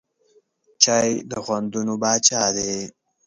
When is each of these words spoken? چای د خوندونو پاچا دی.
چای 0.83 1.09
د 1.29 1.31
خوندونو 1.43 1.93
پاچا 2.01 2.43
دی. 2.55 2.73